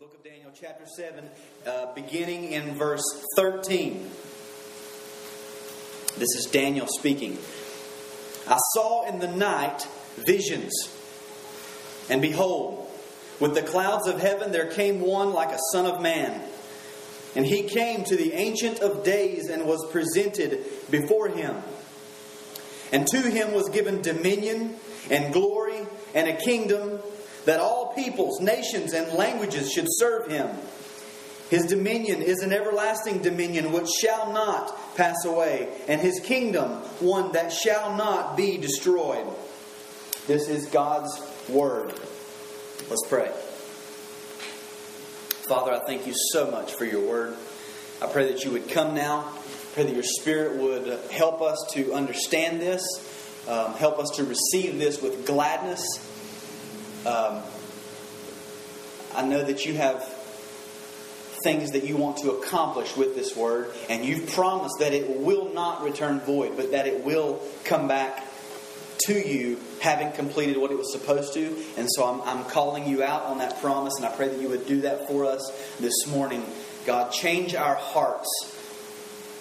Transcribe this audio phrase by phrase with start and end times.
[0.00, 1.28] book of Daniel, chapter 7,
[1.66, 3.04] uh, beginning in verse
[3.36, 4.10] 13.
[6.16, 7.36] This is Daniel speaking.
[8.48, 9.86] I saw in the night
[10.16, 10.72] visions,
[12.08, 12.90] and behold,
[13.40, 16.48] with the clouds of heaven there came one like a son of man.
[17.36, 21.56] And he came to the Ancient of Days and was presented before him.
[22.90, 24.76] And to him was given dominion
[25.10, 27.00] and glory and a kingdom
[27.50, 30.48] that all peoples, nations, and languages should serve him.
[31.48, 37.32] His dominion is an everlasting dominion which shall not pass away, and his kingdom one
[37.32, 39.26] that shall not be destroyed.
[40.28, 41.92] This is God's word.
[42.88, 43.32] Let's pray.
[45.48, 47.36] Father, I thank you so much for your word.
[48.00, 49.22] I pray that you would come now.
[49.22, 52.80] I Pray that your spirit would help us to understand this,
[53.48, 56.06] um, help us to receive this with gladness
[57.06, 57.42] um,
[59.14, 60.02] I know that you have
[61.42, 65.52] things that you want to accomplish with this word, and you've promised that it will
[65.52, 68.26] not return void, but that it will come back
[69.06, 71.56] to you having completed what it was supposed to.
[71.78, 74.48] And so I'm, I'm calling you out on that promise, and I pray that you
[74.50, 76.44] would do that for us this morning.
[76.86, 78.56] God, change our hearts.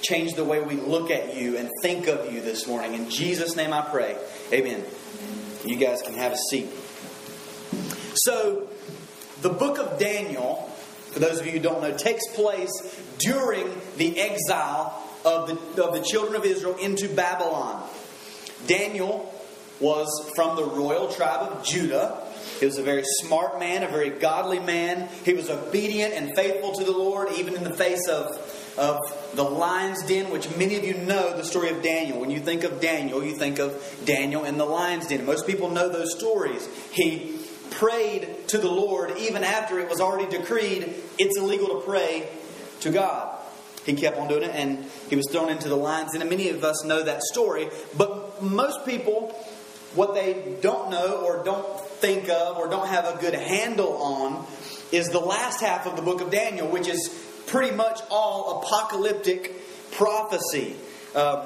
[0.02, 2.94] Change the way we look at you and think of you this morning.
[2.94, 4.17] In Jesus' name I pray.
[4.53, 4.86] Amen.
[5.66, 6.69] You guys can have a seat.
[8.23, 8.67] So,
[9.42, 10.70] the book of Daniel,
[11.12, 12.72] for those of you who don't know, takes place
[13.17, 13.67] during
[13.98, 17.88] the exile of the, of the children of Israel into Babylon.
[18.67, 19.34] Daniel
[19.80, 22.22] was from the royal tribe of Judah.
[22.59, 25.08] He was a very smart man, a very godly man.
[25.23, 28.28] He was obedient and faithful to the Lord, even in the face of,
[28.78, 28.97] of
[29.36, 32.20] the lion's den, which many of you know the story of Daniel.
[32.20, 35.25] When you think of Daniel, you think of Daniel in the lion's den.
[35.25, 36.67] Most people know those stories.
[36.92, 37.39] He
[37.80, 42.27] prayed to the Lord even after it was already decreed it's illegal to pray
[42.81, 43.38] to God.
[43.85, 46.13] He kept on doing it and he was thrown into the lions.
[46.13, 47.69] And many of us know that story.
[47.97, 49.29] But most people,
[49.95, 54.45] what they don't know or don't think of or don't have a good handle on
[54.91, 57.09] is the last half of the book of Daniel, which is
[57.47, 59.56] pretty much all apocalyptic
[59.91, 60.75] prophecy.
[61.16, 61.41] Um,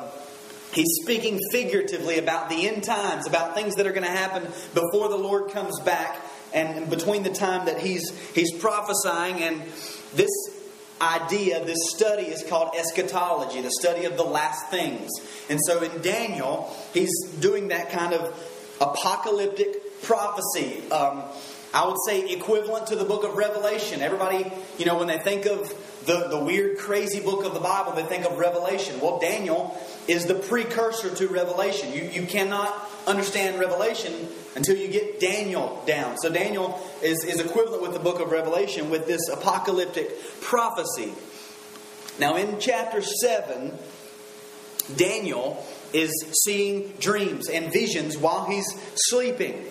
[0.74, 5.10] He's speaking figuratively about the end times, about things that are going to happen before
[5.10, 6.20] the Lord comes back,
[6.54, 9.44] and between the time that he's he's prophesying.
[9.44, 9.62] And
[10.16, 10.32] this
[11.02, 15.10] idea, this study is called eschatology, the study of the last things.
[15.50, 18.34] And so in Daniel, he's doing that kind of
[18.80, 20.90] apocalyptic prophecy.
[20.90, 21.24] Um,
[21.74, 24.02] I would say equivalent to the book of Revelation.
[24.02, 25.74] Everybody, you know, when they think of
[26.06, 29.00] the, the weird, crazy book of the Bible, they think of Revelation.
[29.00, 29.78] Well, Daniel
[30.08, 31.94] is the precursor to Revelation.
[31.94, 36.18] You, you cannot understand Revelation until you get Daniel down.
[36.18, 41.14] So, Daniel is, is equivalent with the book of Revelation with this apocalyptic prophecy.
[42.20, 43.72] Now, in chapter 7,
[44.96, 46.12] Daniel is
[46.44, 49.66] seeing dreams and visions while he's sleeping.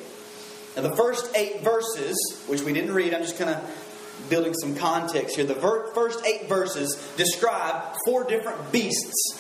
[0.76, 2.16] Now, the first eight verses,
[2.47, 3.91] which we didn't read, I'm just kind of
[4.28, 5.44] building some context here.
[5.44, 9.38] The ver- first eight verses describe four different beasts.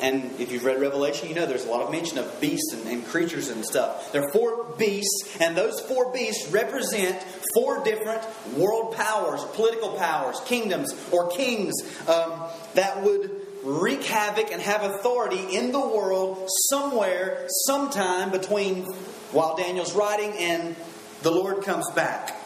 [0.00, 2.86] And if you've read Revelation, you know there's a lot of mention of beasts and,
[2.86, 4.12] and creatures and stuff.
[4.12, 7.22] There are four beasts, and those four beasts represent
[7.54, 8.22] four different
[8.56, 11.74] world powers, political powers, kingdoms, or kings
[12.08, 12.44] um,
[12.74, 13.30] that would
[13.62, 18.84] wreak havoc and have authority in the world somewhere, sometime between
[19.32, 20.74] while Daniel's writing and
[21.22, 22.39] the Lord comes back.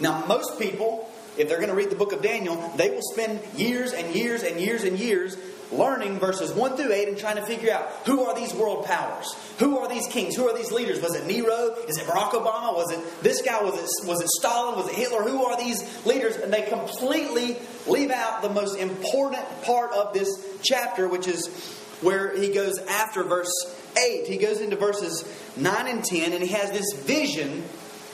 [0.00, 3.40] Now, most people, if they're going to read the book of Daniel, they will spend
[3.56, 5.36] years and years and years and years
[5.72, 9.34] learning verses 1 through 8 and trying to figure out who are these world powers?
[9.58, 10.34] Who are these kings?
[10.34, 11.00] Who are these leaders?
[11.00, 11.74] Was it Nero?
[11.86, 12.74] Is it Barack Obama?
[12.74, 13.62] Was it this guy?
[13.62, 14.76] Was it, was it Stalin?
[14.76, 15.22] Was it Hitler?
[15.22, 16.36] Who are these leaders?
[16.36, 20.28] And they completely leave out the most important part of this
[20.62, 21.48] chapter, which is
[22.00, 23.52] where he goes after verse
[23.96, 24.26] 8.
[24.26, 25.24] He goes into verses
[25.56, 27.64] 9 and 10, and he has this vision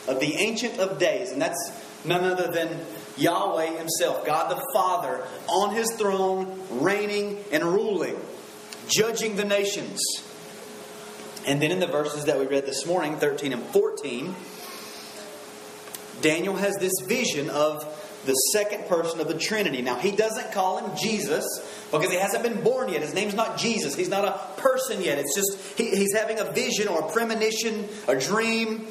[0.06, 1.30] of the Ancient of Days.
[1.30, 1.72] And that's
[2.04, 2.80] none other than
[3.16, 8.16] Yahweh Himself, God the Father, on His throne, reigning and ruling,
[8.88, 10.00] judging the nations.
[11.46, 14.34] And then in the verses that we read this morning, 13 and 14,
[16.22, 17.84] Daniel has this vision of
[18.24, 19.82] the second person of the Trinity.
[19.82, 21.44] Now, he doesn't call him Jesus
[21.90, 23.02] because he hasn't been born yet.
[23.02, 23.94] His name's not Jesus.
[23.94, 25.18] He's not a person yet.
[25.18, 28.86] It's just he, he's having a vision or a premonition, a dream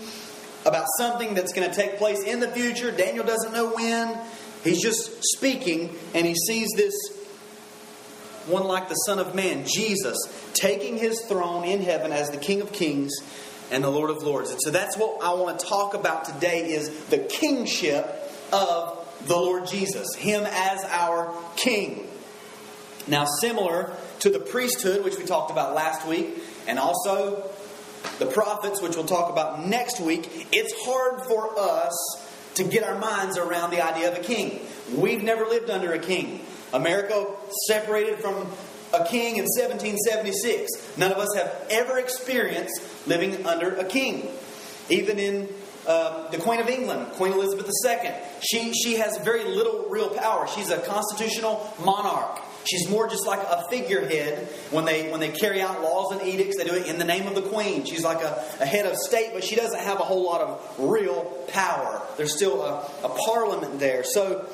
[0.65, 2.91] about something that's going to take place in the future.
[2.91, 4.17] Daniel doesn't know when.
[4.63, 6.93] He's just speaking, and he sees this
[8.47, 10.17] one like the Son of Man, Jesus,
[10.53, 13.13] taking his throne in heaven as the King of Kings
[13.71, 14.51] and the Lord of Lords.
[14.51, 18.05] And so that's what I want to talk about today is the kingship
[18.51, 22.07] of the Lord Jesus, Him as our King.
[23.07, 26.37] Now, similar to the priesthood, which we talked about last week,
[26.67, 27.49] and also
[28.19, 32.97] the prophets, which we'll talk about next week, it's hard for us to get our
[32.99, 34.59] minds around the idea of a king.
[34.95, 36.41] We've never lived under a king.
[36.71, 37.27] America
[37.67, 38.47] separated from
[38.93, 40.97] a king in 1776.
[40.97, 44.29] None of us have ever experienced living under a king.
[44.89, 45.49] Even in
[45.87, 48.11] uh, the Queen of England, Queen Elizabeth II,
[48.41, 50.47] she, she has very little real power.
[50.47, 52.39] She's a constitutional monarch.
[52.65, 56.57] She's more just like a figurehead when they when they carry out laws and edicts.
[56.57, 57.85] They do it in the name of the queen.
[57.85, 60.75] She's like a, a head of state, but she doesn't have a whole lot of
[60.79, 62.01] real power.
[62.17, 64.03] There's still a, a parliament there.
[64.03, 64.47] So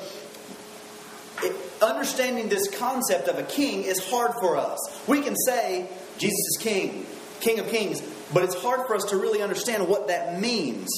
[1.42, 4.78] it, understanding this concept of a king is hard for us.
[5.06, 7.06] We can say Jesus is king,
[7.40, 8.02] king of kings,
[8.32, 10.88] but it's hard for us to really understand what that means.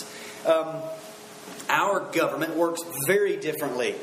[0.47, 0.77] Um,
[1.69, 3.95] our government works very differently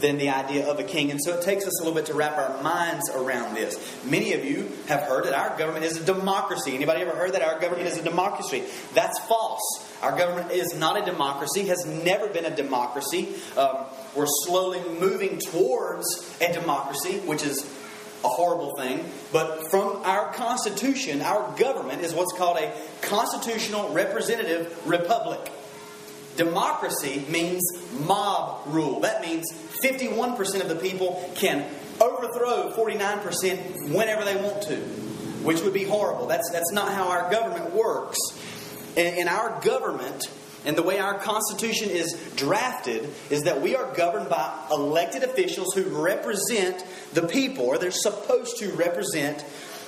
[0.00, 1.10] than the idea of a king.
[1.10, 3.78] And so it takes us a little bit to wrap our minds around this.
[4.04, 6.74] Many of you have heard that our government is a democracy.
[6.74, 8.64] Anybody ever heard that our government is a democracy?
[8.94, 9.62] That's false.
[10.02, 13.34] Our government is not a democracy, has never been a democracy.
[13.56, 13.84] Um,
[14.16, 17.62] we're slowly moving towards a democracy, which is
[18.24, 19.04] a horrible thing.
[19.32, 25.40] But from our Constitution, our government is what's called a constitutional representative republic.
[26.36, 27.62] Democracy means
[28.06, 29.00] mob rule.
[29.00, 29.44] That means
[29.82, 31.66] 51% of the people can
[32.00, 34.76] overthrow 49% whenever they want to,
[35.44, 36.26] which would be horrible.
[36.26, 38.18] That's, that's not how our government works.
[38.96, 40.28] In our government,
[40.64, 45.74] and the way our Constitution is drafted is that we are governed by elected officials
[45.74, 46.84] who represent
[47.14, 49.44] the people, or they're supposed to represent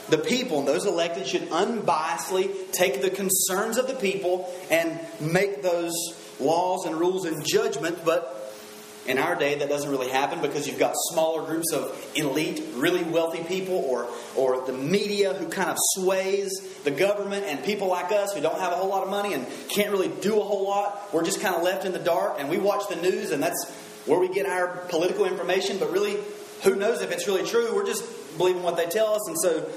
[0.09, 0.61] the people.
[0.61, 5.93] And those elected should unbiasedly take the concerns of the people and make those
[6.45, 8.05] laws and rules and judgment.
[8.05, 8.41] But
[9.07, 13.03] in our day, that doesn't really happen because you've got smaller groups of elite, really
[13.03, 16.51] wealthy people, or, or the media who kind of sways
[16.85, 19.47] the government, and people like us who don't have a whole lot of money and
[19.69, 21.13] can't really do a whole lot.
[21.13, 23.71] We're just kind of left in the dark, and we watch the news, and that's
[24.07, 26.17] where we get our political information, but really,
[26.63, 27.75] who knows if it's really true?
[27.75, 28.05] We're just
[28.39, 29.69] believing what they tell us, and so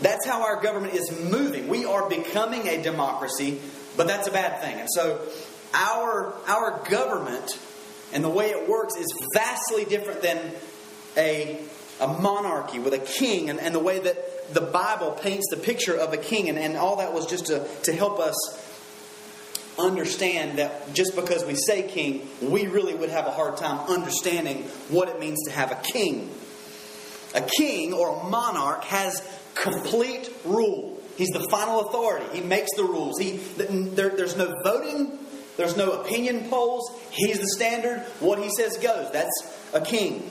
[0.00, 1.66] that's how our government is moving.
[1.66, 3.60] We are becoming a democracy,
[3.96, 4.78] but that's a bad thing.
[4.78, 5.20] And so
[5.74, 7.58] our, our government
[8.12, 10.52] and the way it works is vastly different than
[11.16, 11.60] a,
[12.00, 15.94] a monarchy with a king and, and the way that the Bible paints the picture
[15.94, 16.48] of a king.
[16.48, 18.34] And, and all that was just to, to help us
[19.78, 24.62] understand that just because we say king, we really would have a hard time understanding
[24.88, 26.30] what it means to have a king.
[27.34, 29.22] A king or a monarch has
[29.54, 30.98] complete rule.
[31.16, 32.26] He's the final authority.
[32.32, 33.18] He makes the rules.
[33.18, 35.18] He, there, there's no voting
[35.58, 36.88] there's no opinion polls.
[37.10, 37.98] He's the standard.
[38.20, 39.10] What he says goes.
[39.10, 40.30] That's a king.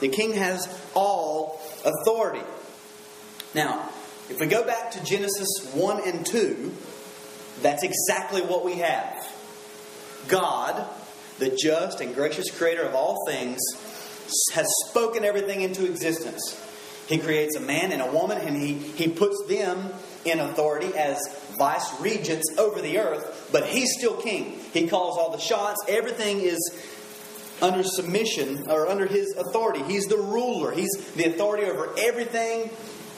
[0.00, 2.44] The king has all authority.
[3.54, 3.90] Now,
[4.30, 6.72] if we go back to Genesis 1 and 2,
[7.60, 9.28] that's exactly what we have.
[10.28, 10.88] God,
[11.38, 13.60] the just and gracious creator of all things,
[14.54, 16.58] has spoken everything into existence.
[17.08, 19.92] He creates a man and a woman, and he, he puts them
[20.24, 21.18] in authority as
[21.58, 24.58] vice regents over the earth, but he's still king.
[24.72, 25.84] He calls all the shots.
[25.88, 26.58] Everything is
[27.60, 29.82] under submission or under his authority.
[29.84, 30.72] He's the ruler.
[30.72, 32.70] He's the authority over everything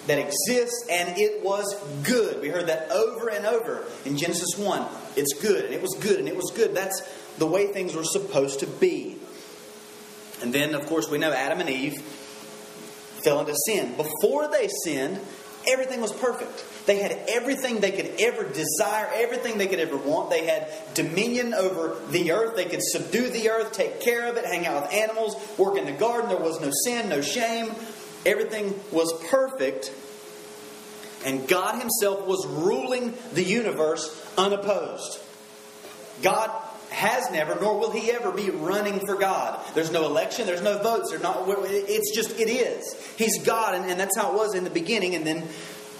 [0.06, 2.42] that exists, and it was good.
[2.42, 4.86] We heard that over and over in Genesis 1.
[5.16, 6.74] It's good, and it was good, and it was good.
[6.74, 7.00] That's
[7.38, 9.16] the way things were supposed to be.
[10.42, 12.02] And then, of course, we know Adam and Eve
[13.22, 13.94] fell into sin.
[13.96, 15.20] Before they sinned,
[15.68, 16.64] everything was perfect.
[16.86, 20.30] They had everything they could ever desire, everything they could ever want.
[20.30, 22.56] They had dominion over the earth.
[22.56, 25.86] They could subdue the earth, take care of it, hang out with animals, work in
[25.86, 26.28] the garden.
[26.28, 27.72] There was no sin, no shame.
[28.26, 29.92] Everything was perfect.
[31.24, 35.20] And God Himself was ruling the universe unopposed.
[36.22, 36.50] God
[36.94, 39.60] has never, nor will he ever be running for God.
[39.74, 41.44] There's no election, there's no votes, there's not.
[41.46, 42.94] It's just it is.
[43.16, 45.14] He's God, and, and that's how it was in the beginning.
[45.14, 45.46] And then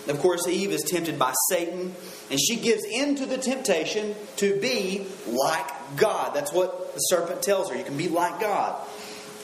[0.08, 1.94] of course, Eve is tempted by Satan,
[2.30, 6.34] and she gives in to the temptation to be like God.
[6.34, 7.76] That's what the serpent tells her.
[7.76, 8.76] You can be like God.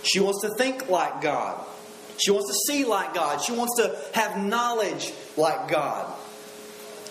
[0.02, 1.64] She wants to think like God.
[2.19, 3.40] She wants to see like God.
[3.40, 6.14] She wants to have knowledge like God.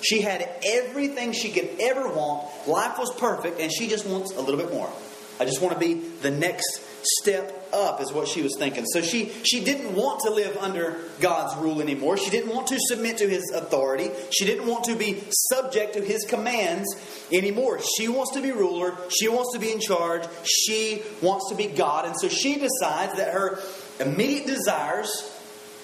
[0.01, 2.67] She had everything she could ever want.
[2.67, 4.91] Life was perfect, and she just wants a little bit more.
[5.39, 6.81] I just want to be the next
[7.21, 8.85] step up, is what she was thinking.
[8.85, 12.17] So she, she didn't want to live under God's rule anymore.
[12.17, 14.09] She didn't want to submit to his authority.
[14.31, 16.87] She didn't want to be subject to his commands
[17.31, 17.79] anymore.
[17.97, 18.97] She wants to be ruler.
[19.09, 20.23] She wants to be in charge.
[20.43, 22.05] She wants to be God.
[22.05, 23.59] And so she decides that her
[23.99, 25.09] immediate desires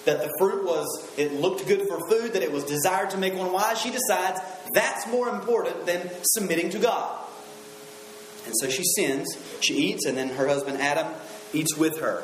[0.06, 0.86] that the fruit was,
[1.16, 4.40] it looked good for food, that it was desired to make one wise, she decides
[4.72, 7.20] that's more important than submitting to God.
[8.46, 11.12] And so she sins, she eats, and then her husband Adam
[11.52, 12.22] eats with her.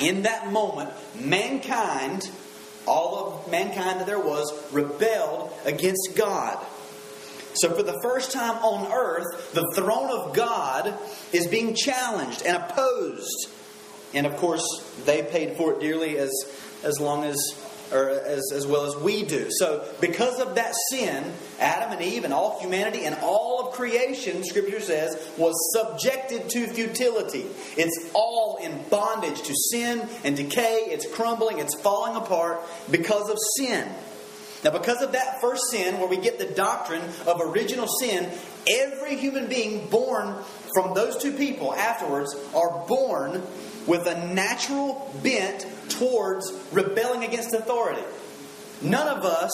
[0.00, 0.90] In that moment,
[1.20, 2.30] mankind,
[2.86, 6.64] all of mankind that there was, rebelled against God.
[7.54, 10.96] So, for the first time on earth, the throne of God
[11.32, 13.48] is being challenged and opposed.
[14.12, 14.64] And of course,
[15.04, 16.30] they paid for it dearly as
[16.86, 17.36] as long as
[17.92, 19.46] or as, as well as we do.
[19.50, 24.44] So, because of that sin, Adam and Eve and all humanity and all of creation,
[24.44, 27.46] Scripture says, was subjected to futility.
[27.76, 30.86] It's all in bondage to sin and decay.
[30.86, 33.88] It's crumbling, it's falling apart because of sin.
[34.64, 38.28] Now, because of that first sin, where we get the doctrine of original sin,
[38.66, 40.34] every human being born
[40.74, 43.42] from those two people afterwards are born
[43.86, 48.02] with a natural bent towards rebelling against authority.
[48.82, 49.52] None of us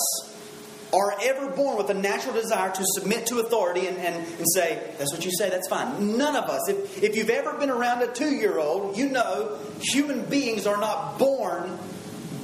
[0.92, 4.94] are ever born with a natural desire to submit to authority and, and, and say,
[4.98, 6.18] That's what you say, that's fine.
[6.18, 6.68] None of us.
[6.68, 10.78] If, if you've ever been around a two year old, you know human beings are
[10.78, 11.78] not born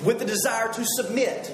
[0.05, 1.53] with the desire to submit.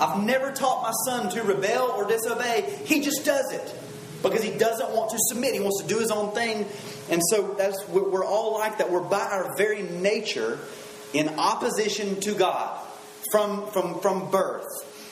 [0.00, 2.78] I've never taught my son to rebel or disobey.
[2.84, 3.74] He just does it
[4.22, 5.54] because he doesn't want to submit.
[5.54, 6.66] He wants to do his own thing.
[7.10, 8.90] And so that's we're all like that.
[8.90, 10.58] We're by our very nature
[11.14, 12.78] in opposition to God
[13.30, 14.66] from, from, from birth.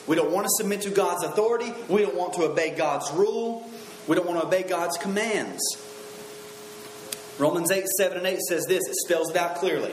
[0.05, 1.73] We don't want to submit to God's authority.
[1.87, 3.67] We don't want to obey God's rule.
[4.07, 5.61] We don't want to obey God's commands.
[7.39, 9.91] Romans 8, 7 and 8 says this, it spells it out clearly.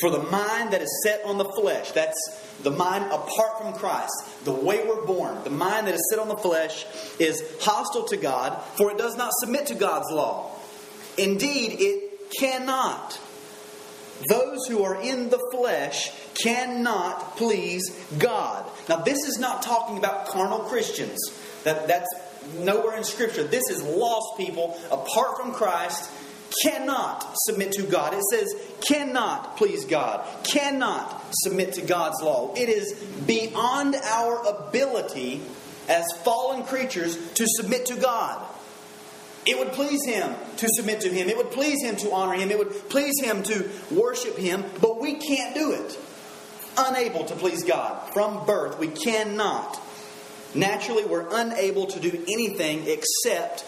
[0.00, 2.16] For the mind that is set on the flesh, that's
[2.62, 6.28] the mind apart from Christ, the way we're born, the mind that is set on
[6.28, 6.84] the flesh
[7.18, 10.50] is hostile to God, for it does not submit to God's law.
[11.16, 13.18] Indeed, it cannot.
[14.28, 18.68] Those who are in the flesh cannot please God.
[18.88, 21.18] Now, this is not talking about carnal Christians.
[21.64, 22.08] That, that's
[22.56, 23.44] nowhere in Scripture.
[23.44, 26.10] This is lost people apart from Christ
[26.62, 28.14] cannot submit to God.
[28.14, 32.54] It says cannot please God, cannot submit to God's law.
[32.56, 32.94] It is
[33.26, 35.42] beyond our ability
[35.88, 38.44] as fallen creatures to submit to God.
[39.48, 41.30] It would please Him to submit to Him.
[41.30, 42.50] It would please Him to honor Him.
[42.50, 45.98] It would please Him to worship Him, but we can't do it.
[46.76, 48.12] Unable to please God.
[48.12, 49.80] From birth, we cannot.
[50.54, 53.64] Naturally, we're unable to do anything except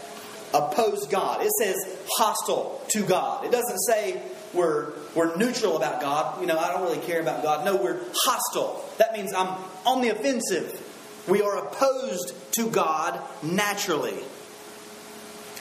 [0.52, 1.40] oppose God.
[1.42, 1.76] It says
[2.12, 3.46] hostile to God.
[3.46, 4.20] It doesn't say
[4.52, 6.42] we're, we're neutral about God.
[6.42, 7.64] You know, I don't really care about God.
[7.64, 8.84] No, we're hostile.
[8.98, 9.56] That means I'm
[9.86, 10.78] on the offensive.
[11.26, 14.18] We are opposed to God naturally.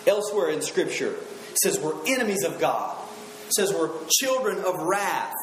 [0.10, 2.98] Elsewhere in Scripture, it says we're enemies of God.
[3.48, 5.34] It says we're children of wrath.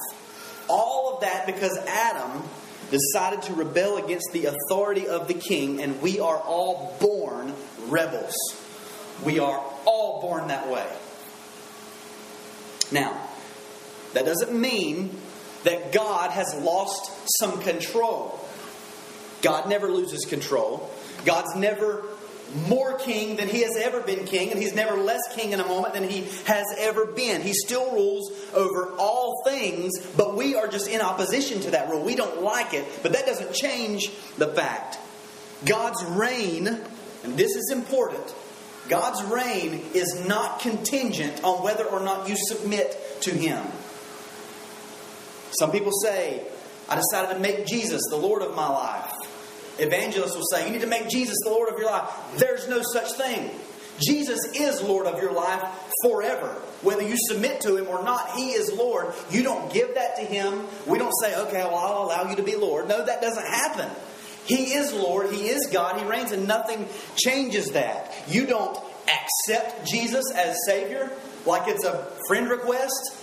[0.68, 2.42] All of that because Adam
[2.90, 7.54] decided to rebel against the authority of the king, and we are all born
[7.86, 8.34] rebels.
[9.24, 10.86] We are all born that way.
[12.92, 13.28] Now,
[14.12, 15.16] that doesn't mean
[15.64, 18.38] that God has lost some control.
[19.42, 20.90] God never loses control.
[21.24, 22.04] God's never
[22.68, 25.66] more king than he has ever been king, and he's never less king in a
[25.66, 27.42] moment than he has ever been.
[27.42, 32.02] He still rules over all things, but we are just in opposition to that rule.
[32.02, 34.98] We don't like it, but that doesn't change the fact.
[35.64, 38.34] God's reign, and this is important,
[38.88, 43.64] God's reign is not contingent on whether or not you submit to him.
[45.58, 46.46] Some people say,
[46.88, 49.12] I decided to make Jesus the Lord of my life.
[49.78, 52.08] Evangelists will say, You need to make Jesus the Lord of your life.
[52.36, 53.50] There's no such thing.
[53.98, 55.62] Jesus is Lord of your life
[56.02, 56.48] forever.
[56.82, 59.14] Whether you submit to Him or not, He is Lord.
[59.30, 60.66] You don't give that to Him.
[60.86, 62.88] We don't say, Okay, well, I'll allow you to be Lord.
[62.88, 63.90] No, that doesn't happen.
[64.44, 65.32] He is Lord.
[65.32, 66.00] He is God.
[66.00, 68.14] He reigns, and nothing changes that.
[68.28, 68.78] You don't
[69.08, 71.10] accept Jesus as Savior
[71.44, 73.14] like it's a friend request.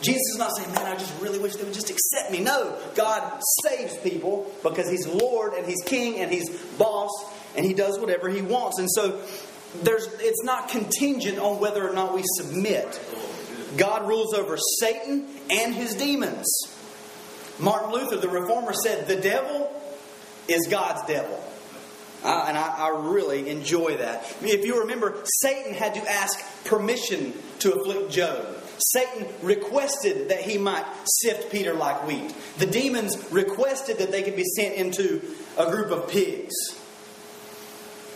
[0.00, 2.40] Jesus is not saying, man, I just really wish they would just accept me.
[2.40, 7.10] No, God saves people because He's Lord and He's King and He's boss
[7.56, 8.78] and He does whatever He wants.
[8.78, 9.20] And so
[9.82, 13.00] there's, it's not contingent on whether or not we submit.
[13.76, 16.46] God rules over Satan and his demons.
[17.58, 19.70] Martin Luther, the reformer, said, The devil
[20.46, 21.42] is God's devil.
[22.24, 24.36] Uh, and I, I, really enjoy that.
[24.42, 28.56] If you remember, Satan had to ask permission to afflict Job.
[28.78, 32.34] Satan requested that he might sift Peter like wheat.
[32.58, 35.22] The demons requested that they could be sent into
[35.56, 36.54] a group of pigs.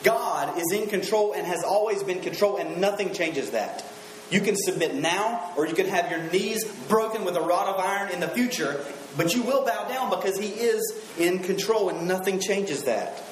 [0.02, 3.84] God is in control and has always been control, and nothing changes that.
[4.30, 7.78] You can submit now, or you can have your knees broken with a rod of
[7.78, 8.84] iron in the future,
[9.16, 13.22] but you will bow down because He is in control, and nothing changes that.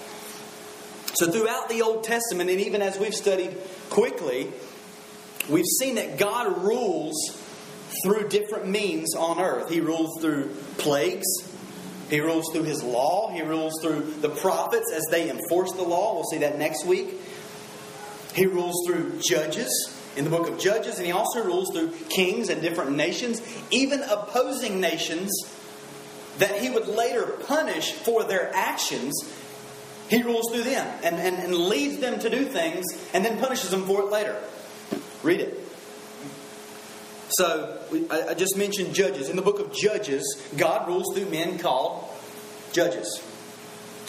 [1.15, 3.57] So, throughout the Old Testament, and even as we've studied
[3.89, 4.49] quickly,
[5.49, 7.16] we've seen that God rules
[8.04, 9.68] through different means on earth.
[9.70, 11.26] He rules through plagues,
[12.09, 16.14] He rules through His law, He rules through the prophets as they enforce the law.
[16.14, 17.14] We'll see that next week.
[18.35, 22.49] He rules through judges in the book of Judges, and He also rules through kings
[22.49, 25.30] and different nations, even opposing nations
[26.38, 29.14] that He would later punish for their actions
[30.11, 33.70] he rules through them and, and, and leads them to do things and then punishes
[33.70, 34.37] them for it later.
[35.23, 35.59] Read it.
[37.31, 37.79] So,
[38.11, 39.29] I, just mentioned judges.
[39.29, 40.25] In the book of Judges,
[40.57, 42.05] God rules through men called
[42.73, 43.23] judges.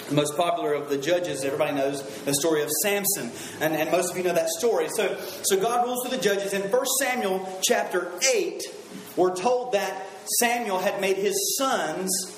[0.09, 3.31] The most popular of the judges, everybody knows the story of Samson.
[3.61, 4.87] And, and most of you know that story.
[4.95, 6.53] So, so God rules through the judges.
[6.53, 8.63] In 1 Samuel chapter 8,
[9.15, 10.07] we're told that
[10.39, 12.35] Samuel had made his sons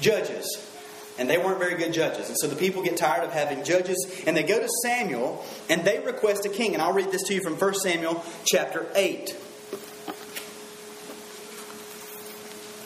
[0.00, 0.71] judges.
[1.18, 2.28] And they weren't very good judges.
[2.28, 5.84] And so the people get tired of having judges, and they go to Samuel and
[5.84, 6.72] they request a king.
[6.72, 9.36] And I'll read this to you from 1 Samuel chapter 8.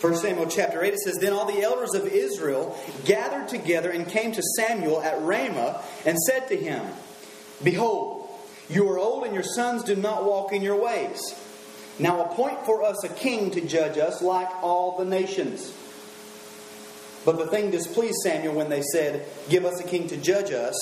[0.01, 4.07] 1 Samuel chapter 8, it says, Then all the elders of Israel gathered together and
[4.07, 6.85] came to Samuel at Ramah and said to him,
[7.63, 8.29] Behold,
[8.69, 11.35] you are old and your sons do not walk in your ways.
[11.99, 15.73] Now appoint for us a king to judge us like all the nations.
[17.27, 20.77] But the thing displeased Samuel when they said, Give us a king to judge us.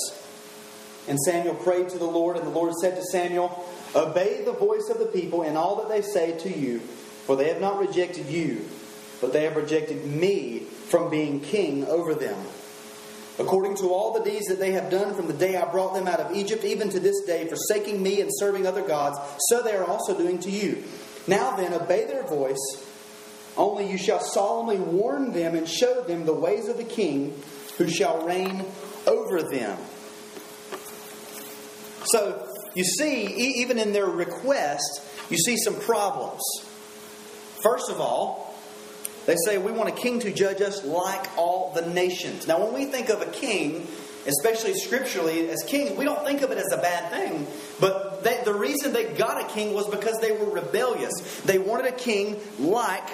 [1.09, 4.91] And Samuel prayed to the Lord, and the Lord said to Samuel, Obey the voice
[4.91, 8.27] of the people in all that they say to you, for they have not rejected
[8.27, 8.69] you,
[9.23, 12.37] but they have rejected me from being king over them.
[13.39, 16.07] According to all the deeds that they have done from the day I brought them
[16.07, 19.75] out of Egypt, even to this day, forsaking me and serving other gods, so they
[19.75, 20.85] are also doing to you.
[21.27, 22.59] Now then, obey their voice
[23.57, 27.41] only you shall solemnly warn them and show them the ways of the king
[27.79, 28.65] who shall reign
[29.07, 29.79] over them.
[32.07, 33.27] So, you see,
[33.61, 36.43] even in their request, you see some problems.
[37.63, 38.55] First of all,
[39.27, 42.47] they say, We want a king to judge us like all the nations.
[42.47, 43.87] Now, when we think of a king,
[44.27, 47.47] especially scripturally, as kings, we don't think of it as a bad thing.
[47.81, 51.41] But they, the reason they got a king was because they were rebellious.
[51.43, 53.09] They wanted a king like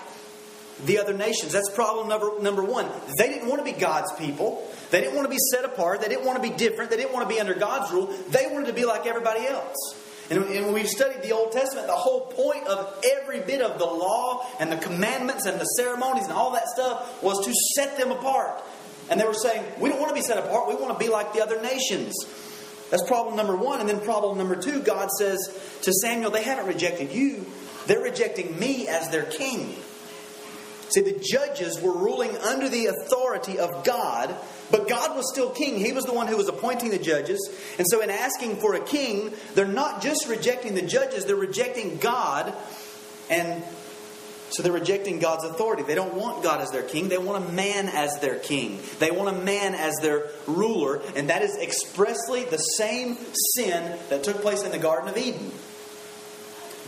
[0.85, 1.53] the other nations.
[1.53, 2.88] That's problem number, number one.
[3.19, 4.66] They didn't want to be God's people.
[4.90, 6.01] They didn't want to be set apart.
[6.01, 6.90] They didn't want to be different.
[6.90, 8.07] They didn't want to be under God's rule.
[8.29, 9.77] They wanted to be like everybody else.
[10.31, 13.85] And, when we've studied the Old Testament, the whole point of every bit of the
[13.85, 18.12] law and the commandments and the ceremonies and all that stuff was to set them
[18.12, 18.62] apart.
[19.11, 20.69] And they were saying, we don't want to be set apart.
[20.69, 22.14] We want to be like the other nations.
[22.90, 23.81] That's problem number one.
[23.81, 25.38] And then problem number two, God says
[25.83, 27.45] to Samuel, they haven't rejected you.
[27.87, 29.75] They're rejecting me as their king.
[30.90, 34.35] See, the judges were ruling under the authority of God,
[34.70, 35.79] but God was still king.
[35.79, 37.38] He was the one who was appointing the judges.
[37.79, 41.98] And so, in asking for a king, they're not just rejecting the judges, they're rejecting
[41.98, 42.55] God.
[43.29, 43.62] And
[44.50, 45.85] so they're rejecting God's authority.
[45.85, 47.09] They don't want God as their king.
[47.09, 48.81] They want a man as their king.
[48.98, 51.00] They want a man as their ruler.
[51.14, 53.16] And that is expressly the same
[53.55, 55.53] sin that took place in the Garden of Eden.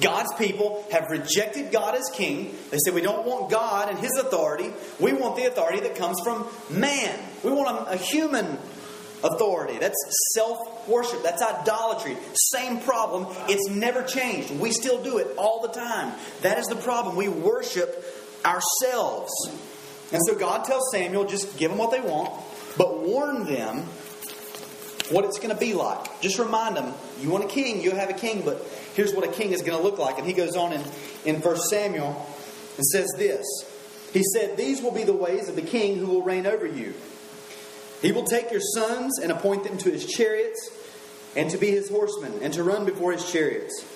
[0.00, 2.54] God's people have rejected God as king.
[2.70, 4.72] They say, We don't want God and his authority.
[4.98, 7.18] We want the authority that comes from man.
[7.44, 8.58] We want a, a human
[9.24, 9.78] authority.
[9.78, 9.96] That's
[10.34, 11.22] self worship.
[11.22, 12.16] That's idolatry.
[12.34, 13.26] Same problem.
[13.48, 14.50] It's never changed.
[14.50, 16.14] We still do it all the time.
[16.42, 17.16] That is the problem.
[17.16, 18.04] We worship
[18.44, 19.32] ourselves.
[20.12, 22.32] And so God tells Samuel, just give them what they want,
[22.76, 23.86] but warn them
[25.10, 26.20] what it's going to be like.
[26.20, 29.32] Just remind them, you want a king, you'll have a king, but here's what a
[29.32, 30.18] king is going to look like.
[30.18, 30.82] And he goes on in,
[31.24, 32.26] in 1 Samuel
[32.76, 33.46] and says this
[34.12, 36.94] He said, These will be the ways of the king who will reign over you.
[38.00, 40.70] He will take your sons and appoint them to his chariots
[41.36, 43.86] and to be his horsemen and to run before his chariots.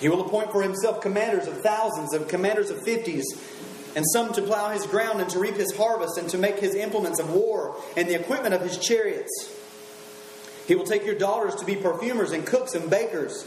[0.00, 3.24] He will appoint for himself commanders of thousands and commanders of fifties,
[3.94, 6.74] and some to plow his ground and to reap his harvest and to make his
[6.74, 9.52] implements of war and the equipment of his chariots.
[10.66, 13.46] He will take your daughters to be perfumers and cooks and bakers.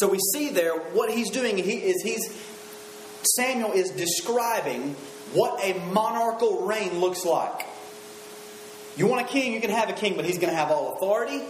[0.00, 2.26] So we see there what he's doing he is he's
[3.36, 4.94] Samuel is describing
[5.34, 7.66] what a monarchical reign looks like.
[8.96, 10.94] You want a king, you can have a king, but he's going to have all
[10.94, 11.42] authority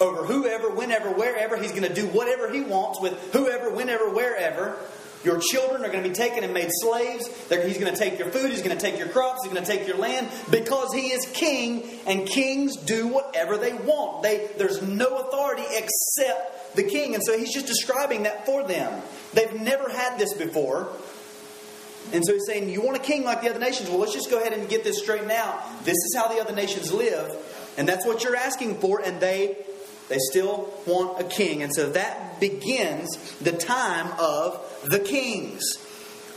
[0.00, 1.58] over whoever, whenever, wherever.
[1.58, 4.78] He's going to do whatever he wants with whoever, whenever, wherever.
[5.24, 7.28] Your children are going to be taken and made slaves.
[7.48, 8.50] he's going to take your food.
[8.50, 9.44] He's going to take your crops.
[9.44, 13.74] He's going to take your land because he is king, and kings do whatever they
[13.74, 14.22] want.
[14.22, 17.14] They, there's no authority except the king.
[17.14, 19.02] And so he's just describing that for them.
[19.34, 20.88] They've never had this before.
[22.12, 23.88] And so he's saying, You want a king like the other nations?
[23.88, 25.84] Well, let's just go ahead and get this straightened out.
[25.84, 27.36] This is how the other nations live,
[27.76, 29.56] and that's what you're asking for, and they
[30.10, 31.62] they still want a king.
[31.62, 35.78] And so that begins the time of the kings,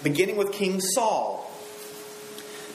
[0.04, 1.52] beginning with King Saul.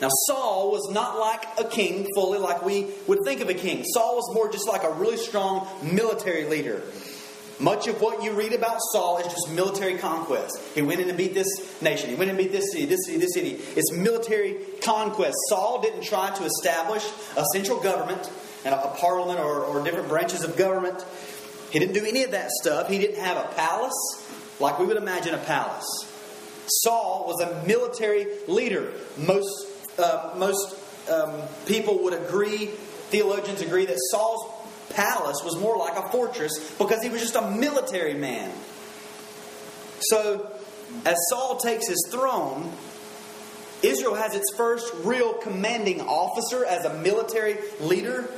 [0.00, 3.84] Now, Saul was not like a king fully like we would think of a king.
[3.84, 6.82] Saul was more just like a really strong military leader.
[7.60, 10.60] Much of what you read about Saul is just military conquest.
[10.74, 11.48] He went in and beat this
[11.82, 12.10] nation.
[12.10, 13.60] He went in and beat this city, this city, this city.
[13.76, 15.36] It's military conquest.
[15.48, 17.04] Saul didn't try to establish
[17.36, 18.30] a central government
[18.64, 21.04] and a, parliament or, or different branches of government.
[21.70, 22.88] He didn't do any of that stuff.
[22.88, 23.94] He didn't have a palace
[24.60, 25.86] like we would imagine a palace.
[26.82, 28.92] Saul was a military leader.
[29.16, 29.66] Most,
[29.98, 30.76] uh, most
[31.10, 32.66] um, people would agree,
[33.10, 34.44] theologians agree, that Saul's
[34.90, 38.50] palace was more like a fortress because he was just a military man.
[40.00, 40.50] So,
[41.04, 42.72] as Saul takes his throne,
[43.82, 48.28] Israel has its first real commanding officer as a military leader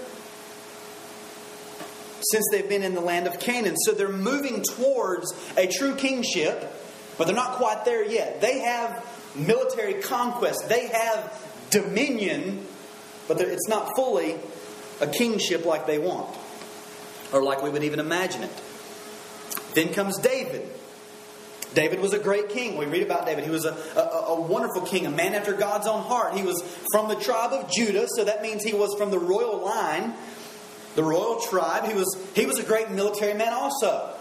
[2.30, 3.76] since they've been in the land of Canaan.
[3.76, 6.72] So they're moving towards a true kingship,
[7.18, 8.40] but they're not quite there yet.
[8.40, 9.04] They have
[9.34, 12.66] military conquest, they have dominion,
[13.28, 14.36] but it's not fully
[15.00, 16.36] a kingship like they want,
[17.32, 18.62] or like we would even imagine it.
[19.74, 20.68] Then comes David.
[21.74, 22.76] David was a great king.
[22.76, 23.44] We read about David.
[23.44, 26.34] He was a, a, a, wonderful king, a man after God's own heart.
[26.34, 29.64] He was from the tribe of Judah, so that means he was from the royal
[29.64, 30.14] line
[31.00, 31.86] the royal tribe.
[31.86, 34.14] He was, he was a great military man also.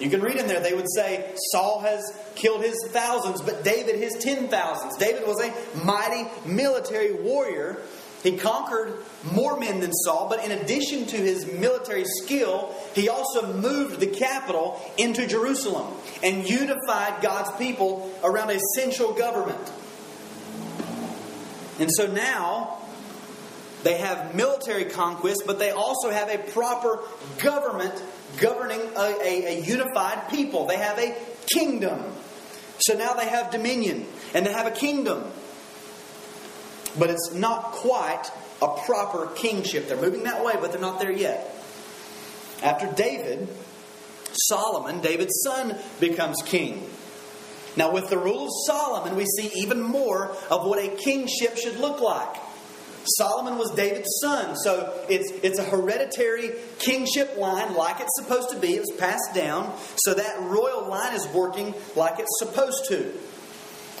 [0.00, 2.02] You can read in there, they would say Saul has
[2.34, 4.96] killed his thousands, but David his ten thousands.
[4.96, 7.82] David was a mighty military warrior.
[8.22, 13.52] He conquered more men than Saul, but in addition to his military skill, he also
[13.52, 15.92] moved the capital into Jerusalem
[16.22, 19.70] and unified God's people around a central government.
[21.78, 22.78] And so now,
[23.82, 27.00] they have military conquest, but they also have a proper
[27.38, 28.02] government
[28.38, 30.66] governing a, a, a, unified people.
[30.66, 31.16] They have a
[31.52, 32.00] kingdom.
[32.78, 35.24] So now they have dominion and they have a kingdom.
[36.98, 38.24] But it's not quite
[38.60, 39.88] a proper kingship.
[39.88, 41.54] They're moving that way, but they're not there yet.
[42.62, 43.48] After David,
[44.32, 46.88] Solomon, David's son, becomes king.
[47.76, 51.78] Now, with the rule of Solomon, we see even more of what a kingship should
[51.78, 52.36] look like.
[53.04, 58.58] Solomon was David's son, so it's, it's a hereditary kingship line like it's supposed to
[58.58, 58.74] be.
[58.74, 63.12] It was passed down, so that royal line is working like it's supposed to.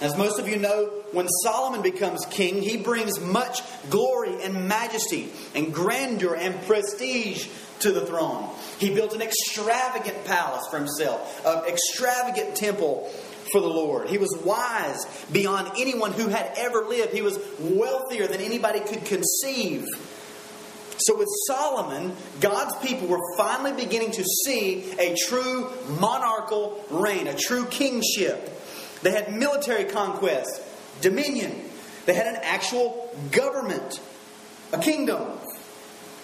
[0.00, 5.30] As most of you know, when Solomon becomes king, he brings much glory and majesty
[5.54, 7.46] and grandeur and prestige
[7.80, 8.48] to the throne.
[8.78, 13.12] He built an extravagant palace for himself, an extravagant temple
[13.52, 14.08] for the Lord.
[14.08, 17.12] He was wise beyond anyone who had ever lived.
[17.12, 19.86] He was wealthier than anybody could conceive.
[20.98, 25.68] So, with Solomon, God's people were finally beginning to see a true
[26.00, 28.48] monarchical reign, a true kingship.
[29.02, 30.62] They had military conquest,
[31.00, 31.60] dominion.
[32.06, 34.00] They had an actual government,
[34.72, 35.38] a kingdom.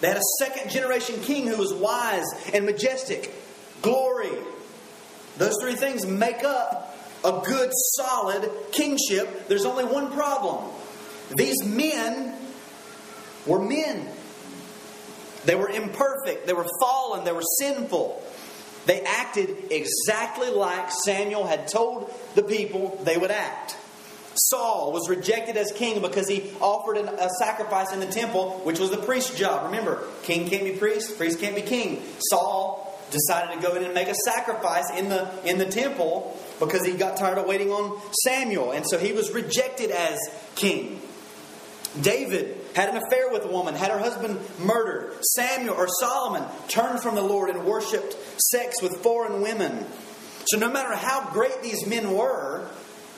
[0.01, 3.35] They had a second generation king who was wise and majestic,
[3.83, 4.31] glory.
[5.39, 6.98] Those three things make up
[7.29, 10.65] a good, solid kingship, there's only one problem.
[11.37, 12.35] These men
[13.47, 14.09] were men.
[15.45, 18.23] They were imperfect, they were fallen, they were sinful.
[18.87, 23.77] They acted exactly like Samuel had told the people they would act.
[24.35, 28.79] Saul was rejected as king because he offered an, a sacrifice in the temple, which
[28.79, 29.67] was the priest's job.
[29.67, 32.03] Remember, king can't be priest, priest can't be king.
[32.31, 36.85] Saul decided to go in and make a sacrifice in the in the temple because
[36.85, 40.19] he got tired of waiting on Samuel, and so he was rejected as
[40.55, 41.01] king.
[42.01, 45.17] David had an affair with a woman, had her husband murdered.
[45.25, 49.87] Samuel or Solomon turned from the Lord and worshipped sex with foreign women.
[50.47, 52.69] So no matter how great these men were,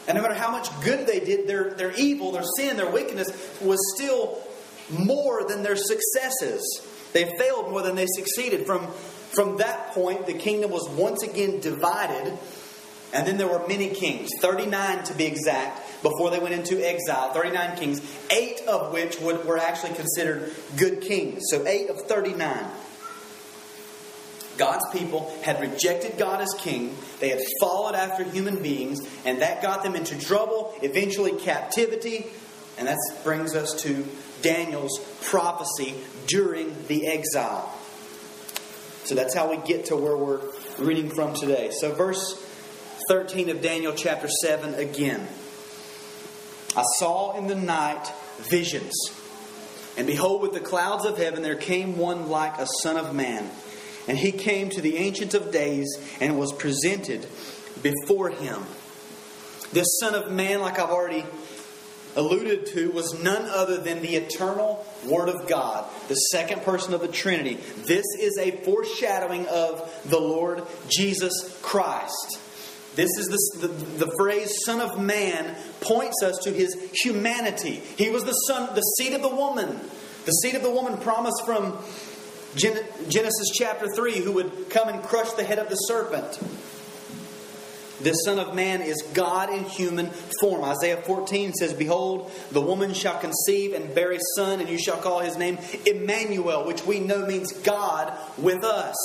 [0.07, 3.29] and no matter how much good they did, their, their evil, their sin, their wickedness
[3.61, 4.40] was still
[4.90, 6.62] more than their successes.
[7.12, 8.66] They failed more than they succeeded.
[8.66, 8.88] From,
[9.35, 12.37] from that point, the kingdom was once again divided,
[13.12, 17.33] and then there were many kings, 39 to be exact, before they went into exile.
[17.33, 21.43] 39 kings, eight of which would, were actually considered good kings.
[21.51, 22.64] So, eight of 39.
[24.59, 26.95] God's people had rejected God as king.
[27.19, 32.27] They had followed after human beings, and that got them into trouble, eventually captivity.
[32.77, 34.07] And that brings us to
[34.43, 35.95] Daniel's prophecy
[36.27, 37.75] during the exile.
[39.04, 40.40] So that's how we get to where we're
[40.78, 41.70] reading from today.
[41.72, 42.34] So, verse
[43.08, 45.26] 13 of Daniel chapter 7 again.
[46.76, 48.94] I saw in the night visions,
[49.96, 53.50] and behold, with the clouds of heaven there came one like a son of man.
[54.08, 55.88] And he came to the Ancient of Days
[56.20, 57.26] and was presented
[57.82, 58.64] before him.
[59.72, 61.24] This Son of Man, like I've already
[62.16, 67.01] alluded to, was none other than the eternal Word of God, the second person of
[67.01, 67.55] the Trinity.
[67.85, 72.38] This is a foreshadowing of the Lord Jesus Christ.
[72.96, 73.27] This is
[73.61, 77.83] the, the, the, phrase Son of Man points us to his humanity.
[77.96, 79.81] He was the son, the seed of the woman.
[80.25, 81.79] The seed of the woman promised from
[82.57, 86.40] Genesis chapter 3, who would come and crush the head of the serpent.
[88.00, 90.10] This Son of Man is God in human
[90.40, 90.64] form.
[90.64, 94.96] Isaiah 14 says, Behold, the woman shall conceive and bear a son, and you shall
[94.96, 98.96] call his name Emmanuel, which we know means God with us.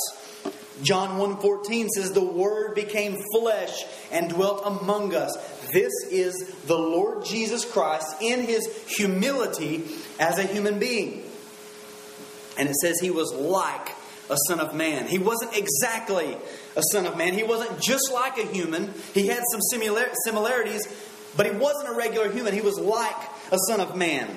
[0.82, 5.34] John 1:14 says the word became flesh and dwelt among us.
[5.72, 9.84] This is the Lord Jesus Christ in his humility
[10.20, 11.22] as a human being.
[12.58, 13.88] And it says he was like
[14.28, 15.06] a son of man.
[15.06, 16.36] He wasn't exactly
[16.76, 17.34] a son of man.
[17.34, 18.92] He wasn't just like a human.
[19.14, 20.86] He had some similar- similarities,
[21.36, 22.54] but he wasn't a regular human.
[22.54, 23.16] He was like
[23.52, 24.28] a son of man.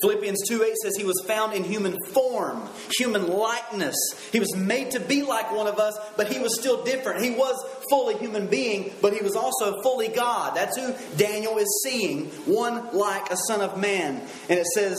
[0.00, 2.62] Philippians 2 8 says he was found in human form,
[2.98, 3.96] human likeness.
[4.32, 7.22] He was made to be like one of us, but he was still different.
[7.22, 7.56] He was
[7.88, 10.54] fully human being, but he was also fully God.
[10.54, 14.20] That's who Daniel is seeing, one like a son of man.
[14.50, 14.96] And it says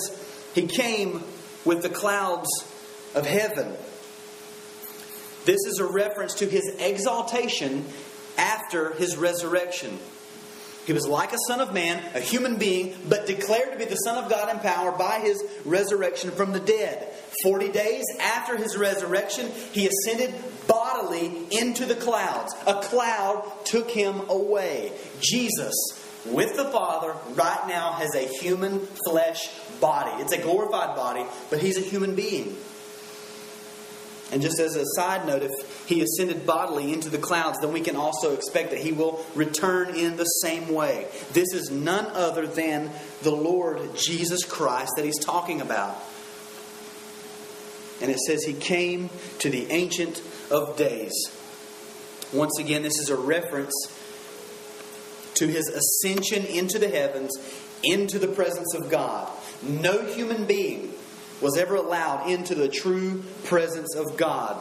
[0.55, 1.23] he came
[1.65, 2.49] with the clouds
[3.13, 3.75] of heaven.
[5.45, 7.85] This is a reference to his exaltation
[8.37, 9.97] after his resurrection.
[10.85, 13.95] He was like a son of man, a human being, but declared to be the
[13.95, 17.11] Son of God in power by his resurrection from the dead.
[17.41, 20.33] Forty days after his resurrection, he ascended
[20.67, 22.53] bodily into the clouds.
[22.67, 24.91] A cloud took him away.
[25.19, 25.73] Jesus,
[26.25, 29.49] with the Father, right now has a human flesh
[29.81, 30.21] body.
[30.21, 32.55] It's a glorified body, but he's a human being.
[34.31, 37.81] And just as a side note, if he ascended bodily into the clouds, then we
[37.81, 41.07] can also expect that he will return in the same way.
[41.33, 42.89] This is none other than
[43.21, 45.95] the Lord Jesus Christ that he's talking about.
[48.01, 49.09] And it says he came
[49.39, 51.13] to the Ancient of Days.
[52.33, 53.73] Once again, this is a reference
[55.35, 57.31] to his ascension into the heavens,
[57.83, 59.29] into the presence of God.
[59.61, 60.93] No human being
[61.41, 64.57] was ever allowed into the true presence of God.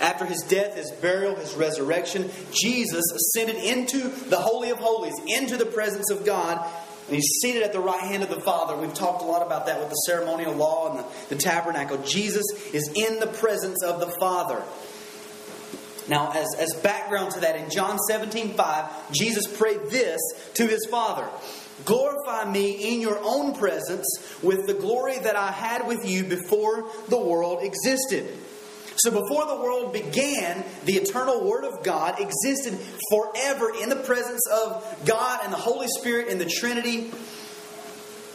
[0.00, 5.56] After his death, his burial, his resurrection, Jesus ascended into the Holy of Holies, into
[5.56, 6.58] the presence of God,
[7.06, 8.76] and he's seated at the right hand of the Father.
[8.76, 11.98] We've talked a lot about that with the ceremonial law and the, the tabernacle.
[11.98, 14.62] Jesus is in the presence of the Father.
[16.08, 20.20] Now, as, as background to that, in John 17 5, Jesus prayed this
[20.54, 21.28] to his Father
[21.84, 24.06] Glorify me in your own presence
[24.42, 28.38] with the glory that I had with you before the world existed.
[28.96, 32.78] So, before the world began, the eternal Word of God existed
[33.10, 37.10] forever in the presence of God and the Holy Spirit in the Trinity,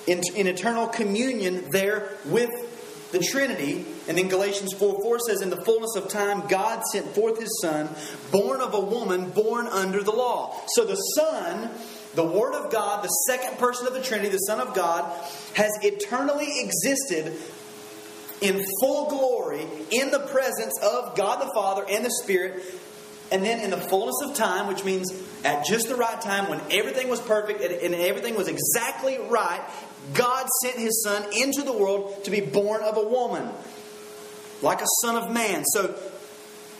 [0.07, 2.49] in, in eternal communion there with
[3.11, 3.85] the Trinity.
[4.07, 7.59] And then Galatians 4 4 says, In the fullness of time, God sent forth His
[7.61, 7.89] Son,
[8.31, 10.59] born of a woman, born under the law.
[10.67, 11.69] So, the Son
[12.17, 15.03] the Word of God, the second person of the Trinity, the Son of God,
[15.53, 17.37] has eternally existed
[18.41, 22.63] in full glory in the presence of God the Father and the Spirit.
[23.31, 25.11] And then in the fullness of time, which means
[25.43, 29.61] at just the right time, when everything was perfect and everything was exactly right,
[30.13, 33.49] God sent His Son into the world to be born of a woman,
[34.61, 35.63] like a Son of Man.
[35.65, 35.95] So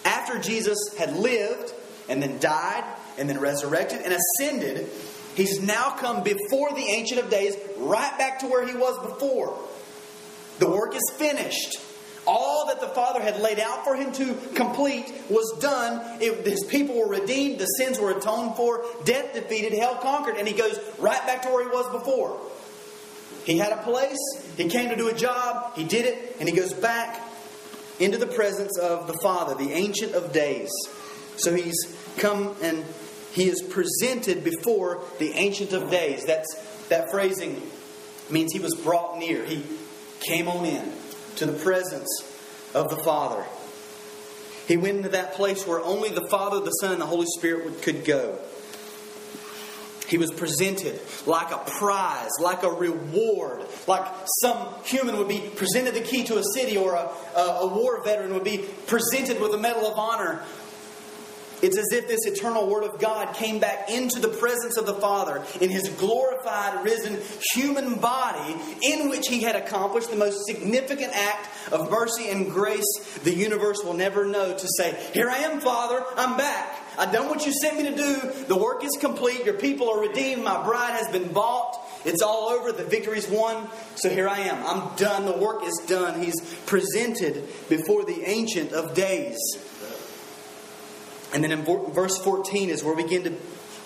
[0.05, 1.73] after Jesus had lived
[2.09, 2.83] and then died
[3.17, 4.89] and then resurrected and ascended,
[5.37, 9.55] He's now come before the Ancient of Days, right back to where he was before.
[10.57, 11.77] The work is finished.
[12.25, 16.19] All that the Father had laid out for him to complete was done.
[16.19, 20.47] It, his people were redeemed, the sins were atoned for, death defeated, hell conquered, and
[20.47, 22.41] he goes right back to where he was before.
[23.47, 24.17] He had a place,
[24.57, 27.21] he came to do a job, he did it, and he goes back
[27.97, 30.69] into the presence of the Father, the Ancient of Days.
[31.37, 32.83] So he's come and
[33.31, 36.25] he is presented before the Ancient of Days.
[36.25, 36.55] That's
[36.89, 37.61] that phrasing
[38.29, 39.45] means he was brought near.
[39.45, 39.63] He
[40.19, 40.91] came on in
[41.37, 42.09] to the presence
[42.73, 43.45] of the Father.
[44.67, 47.81] He went into that place where only the Father, the Son, and the Holy Spirit
[47.81, 48.37] could go.
[50.07, 54.05] He was presented like a prize, like a reward, like
[54.41, 58.33] some human would be presented the key to a city, or a, a, war veteran
[58.33, 60.41] would be presented with a Medal of Honor
[61.61, 64.93] it's as if this eternal Word of God came back into the presence of the
[64.93, 67.19] Father in His glorified, risen
[67.53, 73.19] human body, in which He had accomplished the most significant act of mercy and grace
[73.23, 76.86] the universe will never know to say, Here I am, Father, I'm back.
[76.97, 78.45] I've done what you sent me to do.
[78.47, 79.45] The work is complete.
[79.45, 80.43] Your people are redeemed.
[80.43, 81.77] My bride has been bought.
[82.05, 82.71] It's all over.
[82.71, 83.67] The victory's won.
[83.95, 84.65] So here I am.
[84.65, 85.25] I'm done.
[85.25, 86.21] The work is done.
[86.21, 89.37] He's presented before the Ancient of Days.
[91.33, 93.33] And then in verse 14 is where we begin to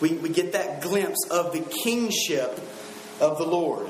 [0.02, 2.60] we, we get that glimpse of the kingship
[3.20, 3.90] of the Lord.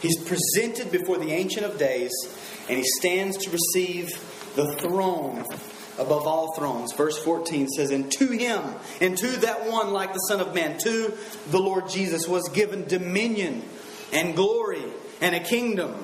[0.00, 2.12] He's presented before the Ancient of Days,
[2.68, 4.08] and he stands to receive
[4.54, 5.44] the throne
[5.98, 6.92] above all thrones.
[6.92, 8.62] Verse 14 says, And to him,
[9.00, 11.14] and to that one like the Son of Man, to
[11.50, 13.62] the Lord Jesus, was given dominion
[14.12, 14.84] and glory
[15.20, 15.94] and a kingdom,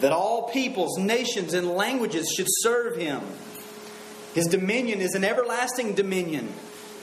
[0.00, 3.20] that all peoples, nations, and languages should serve him.
[4.34, 6.52] His dominion is an everlasting dominion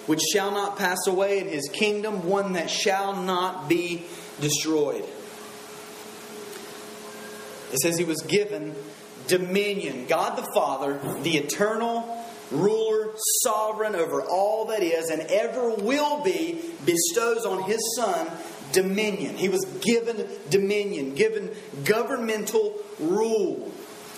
[0.08, 4.04] which shall not pass away, and his kingdom one that shall not be
[4.42, 5.06] destroyed.
[7.72, 8.76] It says he was given
[9.30, 10.08] dominion.
[10.08, 13.12] God the Father, the eternal ruler,
[13.44, 18.28] sovereign over all that is and ever will be, bestows on his Son
[18.72, 19.38] dominion.
[19.38, 21.52] He was given dominion, given
[21.86, 23.72] governmental rule.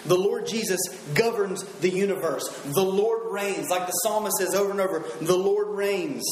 [0.06, 0.80] The Lord Jesus
[1.14, 2.48] governs the universe.
[2.74, 3.70] The Lord reigns.
[3.70, 6.24] Like the psalmist says over and over, the Lord reigns.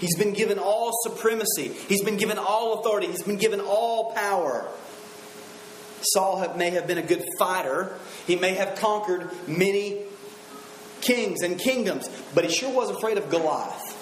[0.00, 4.66] He's been given all supremacy, He's been given all authority, He's been given all power.
[6.02, 7.92] Saul have, may have been a good fighter,
[8.26, 9.98] he may have conquered many
[11.00, 13.98] kings and kingdoms, but he sure was afraid of Goliath.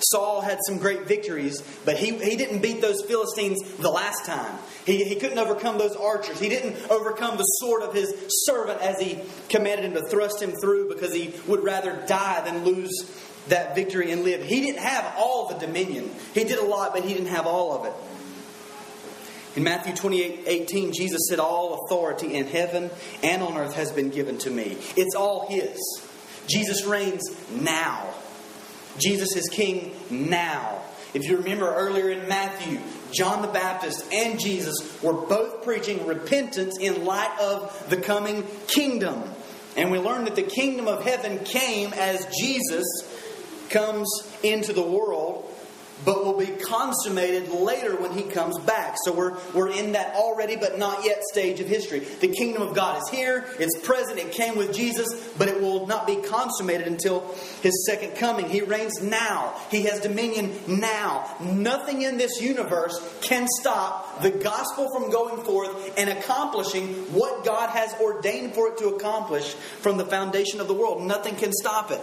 [0.00, 4.58] Saul had some great victories, but he, he didn't beat those Philistines the last time.
[4.86, 6.38] He, he couldn't overcome those archers.
[6.40, 8.14] He didn't overcome the sword of his
[8.46, 12.64] servant as he commanded him to thrust him through because he would rather die than
[12.64, 13.10] lose
[13.48, 14.44] that victory and live.
[14.44, 16.10] He didn't have all the dominion.
[16.34, 17.92] He did a lot, but he didn't have all of it.
[19.56, 22.90] In Matthew 28 18, Jesus said, All authority in heaven
[23.22, 24.76] and on earth has been given to me.
[24.96, 25.78] It's all His.
[26.48, 28.14] Jesus reigns now.
[28.98, 30.82] Jesus is king now.
[31.14, 32.80] If you remember earlier in Matthew,
[33.12, 39.22] John the Baptist and Jesus were both preaching repentance in light of the coming kingdom.
[39.76, 42.86] And we learned that the kingdom of heaven came as Jesus
[43.70, 44.08] comes
[44.42, 45.47] into the world
[46.04, 48.96] but will be consummated later when he comes back.
[49.04, 52.00] So we're, we're in that already but not yet stage of history.
[52.00, 55.86] The kingdom of God is here, it's present, it came with Jesus, but it will
[55.86, 57.20] not be consummated until
[57.62, 58.48] his second coming.
[58.48, 61.36] He reigns now, he has dominion now.
[61.40, 67.70] Nothing in this universe can stop the gospel from going forth and accomplishing what God
[67.70, 71.02] has ordained for it to accomplish from the foundation of the world.
[71.02, 72.00] Nothing can stop it.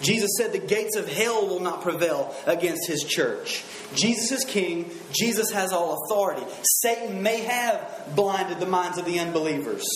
[0.00, 3.64] Jesus said the gates of hell will not prevail against his church.
[3.94, 4.90] Jesus is king.
[5.12, 6.42] Jesus has all authority.
[6.62, 9.86] Satan may have blinded the minds of the unbelievers.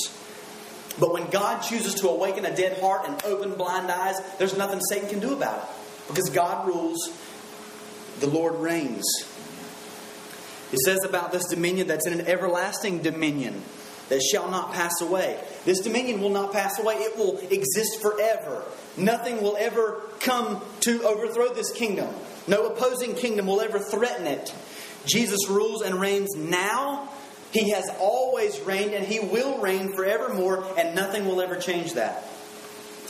[0.99, 4.81] But when God chooses to awaken a dead heart and open blind eyes, there's nothing
[4.81, 5.69] Satan can do about it.
[6.09, 7.11] Because God rules,
[8.21, 9.05] the Lord reigns.
[10.73, 13.63] It says about this dominion that's in an everlasting dominion
[14.09, 15.43] that shall not pass away.
[15.65, 18.65] This dominion will not pass away, it will exist forever.
[18.97, 22.09] Nothing will ever come to overthrow this kingdom.
[22.47, 24.55] No opposing kingdom will ever threaten it.
[25.07, 27.09] Jesus rules and reigns now.
[27.53, 32.25] He has always reigned and he will reign forevermore, and nothing will ever change that.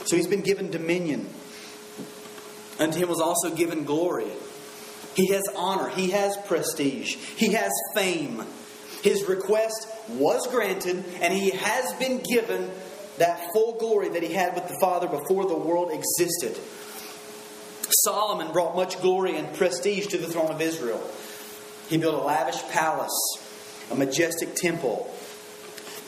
[0.05, 1.29] So he's been given dominion.
[2.79, 4.31] Unto him was also given glory.
[5.15, 5.89] He has honor.
[5.89, 7.15] He has prestige.
[7.15, 8.43] He has fame.
[9.01, 12.69] His request was granted, and he has been given
[13.17, 16.57] that full glory that he had with the Father before the world existed.
[18.03, 21.01] Solomon brought much glory and prestige to the throne of Israel.
[21.89, 23.11] He built a lavish palace,
[23.91, 25.13] a majestic temple,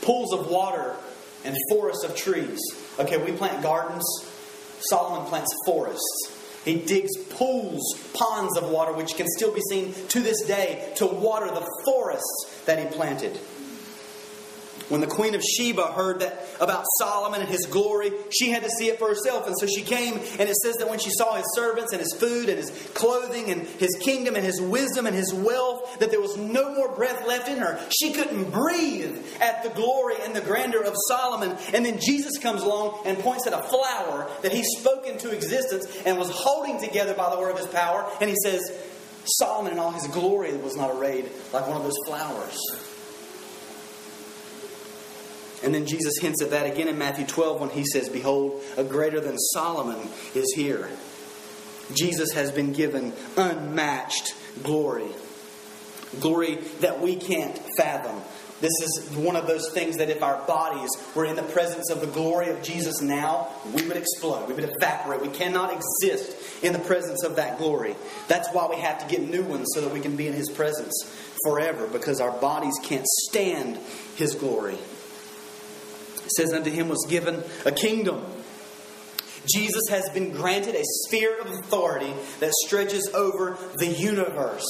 [0.02, 0.96] pools of water
[1.44, 2.60] and forests of trees.
[3.00, 4.06] Okay, we plant gardens,
[4.90, 6.33] Solomon plants forests.
[6.66, 7.82] He digs pools,
[8.14, 12.62] ponds of water, which can still be seen to this day, to water the forests
[12.66, 13.38] that he planted.
[14.90, 18.70] When the queen of Sheba heard that about Solomon and his glory, she had to
[18.70, 19.48] see it for herself.
[19.48, 22.14] And so she came, and it says that when she saw his servants and his
[22.14, 26.22] food and his clothing and his kingdom and his wisdom and his wealth, that there
[26.22, 27.80] was no more breath left in her.
[27.90, 31.58] She couldn't breathe at the glory and the grandeur of Solomon.
[31.74, 35.86] And then Jesus comes along and points at a flower that he spoke into existence
[36.06, 38.10] and was holding together by the word of his power.
[38.20, 38.62] And he says,
[39.26, 42.60] Solomon in all his glory was not arrayed like one of those flowers.
[45.64, 48.84] And then Jesus hints at that again in Matthew 12 when he says, Behold, a
[48.84, 50.90] greater than Solomon is here.
[51.94, 55.08] Jesus has been given unmatched glory.
[56.20, 58.22] Glory that we can't fathom.
[58.62, 62.00] This is one of those things that if our bodies were in the presence of
[62.00, 64.48] the glory of Jesus now, we would explode.
[64.48, 65.22] We would evaporate.
[65.22, 67.96] We cannot exist in the presence of that glory.
[68.30, 70.50] That's why we have to get new ones so that we can be in His
[70.50, 70.94] presence
[71.44, 73.78] forever because our bodies can't stand
[74.16, 74.78] His glory.
[76.38, 78.24] Says, Unto him was given a kingdom.
[79.46, 84.66] Jesus has been granted a sphere of authority that stretches over the universe.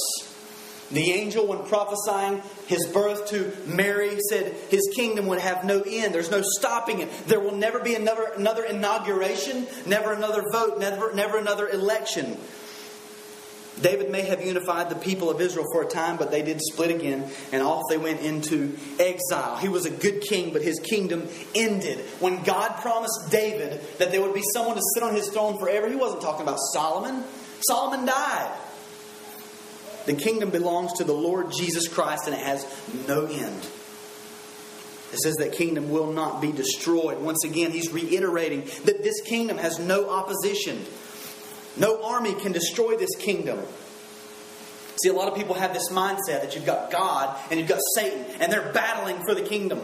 [0.90, 6.14] The angel, when prophesying his birth to Mary, said his kingdom would have no end.
[6.14, 7.26] There's no stopping it.
[7.26, 12.36] There will never be another, another inauguration, never another vote, never, never another election.
[13.80, 16.90] David may have unified the people of Israel for a time, but they did split
[16.90, 19.56] again, and off they went into exile.
[19.56, 21.98] He was a good king, but his kingdom ended.
[22.20, 25.88] When God promised David that there would be someone to sit on his throne forever,
[25.88, 27.24] he wasn't talking about Solomon.
[27.62, 28.56] Solomon died.
[30.06, 32.66] The kingdom belongs to the Lord Jesus Christ, and it has
[33.08, 33.66] no end.
[35.12, 37.20] It says that kingdom will not be destroyed.
[37.20, 40.84] Once again, he's reiterating that this kingdom has no opposition.
[41.76, 43.58] No army can destroy this kingdom.
[45.02, 47.80] See, a lot of people have this mindset that you've got God and you've got
[47.96, 49.80] Satan, and they're battling for the kingdom.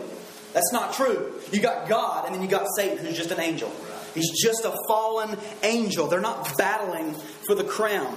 [0.53, 1.35] That's not true.
[1.53, 3.73] You got God, and then you got Satan, who's just an angel.
[4.15, 6.09] He's just a fallen angel.
[6.09, 7.15] They're not battling
[7.47, 8.17] for the crown.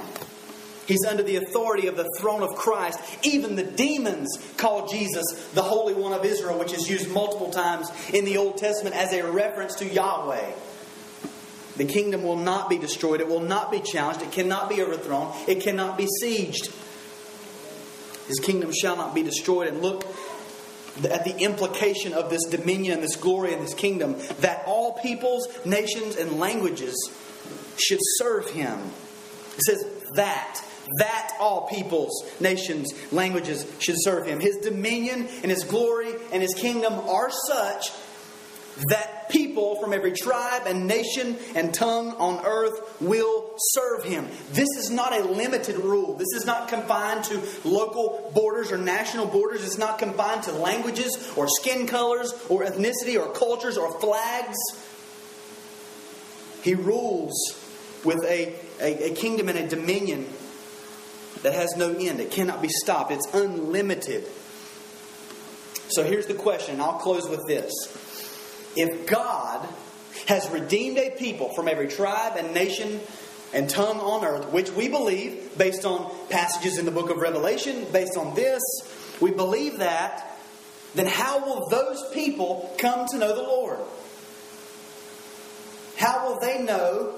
[0.87, 2.99] He's under the authority of the throne of Christ.
[3.23, 7.89] Even the demons call Jesus the Holy One of Israel, which is used multiple times
[8.11, 10.51] in the Old Testament as a reference to Yahweh.
[11.77, 13.19] The kingdom will not be destroyed.
[13.19, 14.21] It will not be challenged.
[14.21, 15.33] It cannot be overthrown.
[15.47, 16.71] It cannot be sieged.
[18.27, 19.67] His kingdom shall not be destroyed.
[19.67, 20.05] And look
[21.03, 25.47] at the implication of this dominion and this glory and this kingdom that all peoples,
[25.65, 27.11] nations, and languages
[27.77, 28.79] should serve him.
[29.57, 30.63] It says that.
[30.99, 34.39] That all peoples, nations, languages should serve him.
[34.39, 37.91] His dominion and his glory and his kingdom are such
[38.89, 44.27] that people from every tribe and nation and tongue on earth will serve him.
[44.51, 46.15] This is not a limited rule.
[46.15, 49.63] This is not confined to local borders or national borders.
[49.63, 54.57] It's not confined to languages or skin colors or ethnicity or cultures or flags.
[56.63, 57.33] He rules
[58.03, 60.27] with a, a, a kingdom and a dominion
[61.41, 62.19] that has no end.
[62.19, 64.25] It cannot be stopped, it's unlimited.
[65.89, 66.81] So here's the question.
[66.81, 67.71] I'll close with this
[68.75, 69.67] if God
[70.27, 72.99] has redeemed a people from every tribe and nation
[73.53, 77.85] and tongue on earth, which we believe based on passages in the book of Revelation,
[77.91, 78.61] based on this,
[79.21, 80.37] we believe that,
[80.95, 83.79] then how will those people come to know the Lord?
[85.97, 87.15] How will they know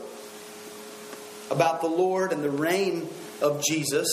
[1.49, 3.07] about the Lord and the reign
[3.41, 4.09] of Jesus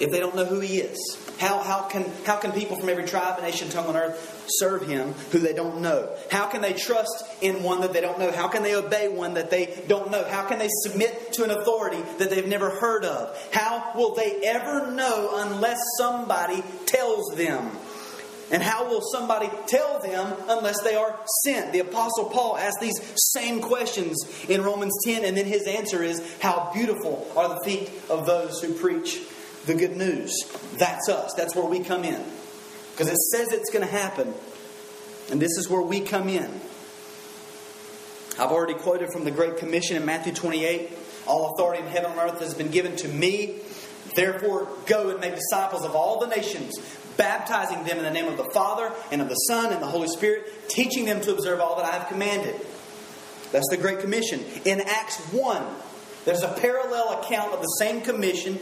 [0.00, 1.26] if they don't know who He is?
[1.38, 4.86] How, how, can, how can people from every tribe, and nation, tongue on earth serve
[4.86, 6.10] him who they don't know?
[6.30, 8.32] How can they trust in one that they don't know?
[8.32, 10.24] How can they obey one that they don't know?
[10.24, 13.36] How can they submit to an authority that they've never heard of?
[13.52, 17.70] How will they ever know unless somebody tells them?
[18.50, 21.72] And how will somebody tell them unless they are sent?
[21.72, 23.00] The Apostle Paul asked these
[23.34, 24.16] same questions
[24.48, 28.62] in Romans 10, and then his answer is How beautiful are the feet of those
[28.62, 29.20] who preach
[29.66, 30.32] the good news.
[30.78, 31.34] That's us.
[31.34, 32.22] That's where we come in.
[32.92, 34.32] Because it says it's going to happen.
[35.30, 36.60] And this is where we come in.
[38.38, 40.90] I've already quoted from the Great Commission in Matthew 28
[41.26, 43.56] All authority in heaven and earth has been given to me.
[44.14, 46.74] Therefore, go and make disciples of all the nations,
[47.16, 50.08] baptizing them in the name of the Father and of the Son and the Holy
[50.08, 52.54] Spirit, teaching them to observe all that I have commanded.
[53.52, 54.44] That's the Great Commission.
[54.64, 55.62] In Acts 1,
[56.24, 58.58] there's a parallel account of the same commission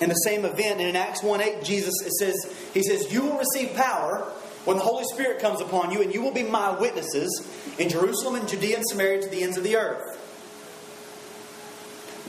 [0.00, 3.22] in the same event, and in Acts 1 8, Jesus it says, He says, You
[3.22, 4.30] will receive power
[4.64, 8.34] when the Holy Spirit comes upon you, and you will be my witnesses in Jerusalem
[8.34, 10.22] and Judea and Samaria to the ends of the earth.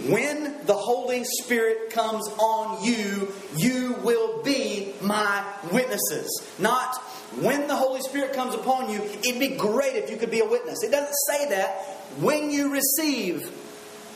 [0.07, 6.30] When the Holy Spirit comes on you, you will be my witnesses.
[6.59, 6.97] Not
[7.41, 10.47] when the Holy Spirit comes upon you, it'd be great if you could be a
[10.47, 10.84] witness.
[10.84, 11.84] It doesn't say that.
[12.20, 13.51] When you receive,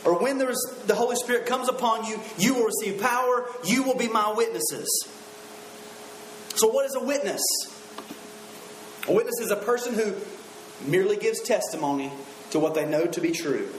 [0.04, 0.56] or when the,
[0.88, 5.08] the Holy Spirit comes upon you, you will receive power, you will be my witnesses.
[6.56, 7.42] So, what is a witness?
[9.08, 10.14] A witness is a person who
[10.90, 12.12] merely gives testimony
[12.52, 13.70] to what they know to be true.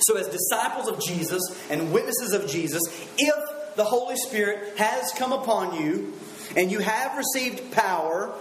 [0.00, 2.82] So, as disciples of Jesus and witnesses of Jesus,
[3.18, 6.14] if the Holy Spirit has come upon you
[6.56, 8.34] and you have received power,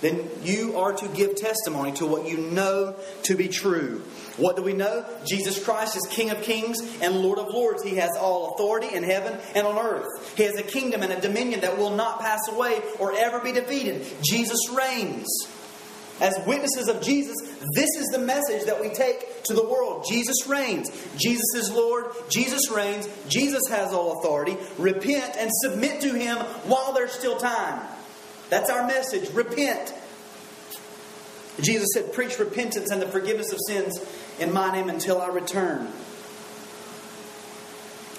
[0.00, 4.02] then you are to give testimony to what you know to be true.
[4.36, 5.06] What do we know?
[5.24, 7.82] Jesus Christ is King of kings and Lord of lords.
[7.82, 10.36] He has all authority in heaven and on earth.
[10.36, 13.52] He has a kingdom and a dominion that will not pass away or ever be
[13.52, 14.04] defeated.
[14.22, 15.26] Jesus reigns.
[16.20, 17.36] As witnesses of Jesus,
[17.74, 20.04] this is the message that we take to the world.
[20.08, 20.88] Jesus reigns.
[21.16, 22.06] Jesus is Lord.
[22.28, 23.08] Jesus reigns.
[23.28, 24.56] Jesus has all authority.
[24.78, 26.36] Repent and submit to Him
[26.66, 27.80] while there's still time.
[28.50, 29.30] That's our message.
[29.30, 29.94] Repent.
[31.60, 33.98] Jesus said, Preach repentance and the forgiveness of sins
[34.38, 35.88] in my name until I return.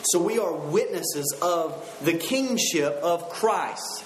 [0.03, 4.03] So we are witnesses of the kingship of Christ.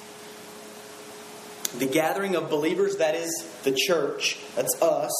[1.78, 5.12] The gathering of believers, that is the church, that's us.